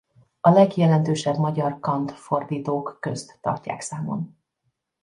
A 0.41 0.49
legjelentősebb 0.49 1.35
magyar 1.37 1.79
Kant-fordítók 1.79 2.97
közt 2.99 3.37
tartják 3.41 3.81
számon. 3.81 4.35